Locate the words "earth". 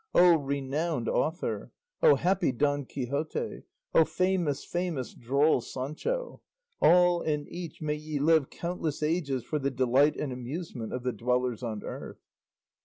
11.83-12.23